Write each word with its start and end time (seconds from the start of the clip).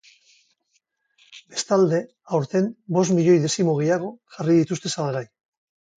Bestalde, 1.55 1.99
aurten 2.37 2.71
bost 2.97 3.15
milioi 3.19 3.39
dezimo 3.47 3.79
gehiago 3.83 4.11
jarri 4.39 4.57
dituzte 4.65 4.93
salgai. 4.97 5.27